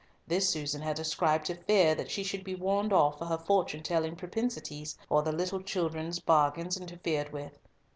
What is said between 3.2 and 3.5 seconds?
her